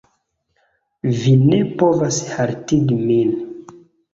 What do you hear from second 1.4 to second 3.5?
ne povas haltigi min.